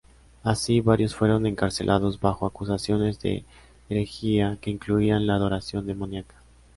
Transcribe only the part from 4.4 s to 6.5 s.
que incluían la adoración demoníaca.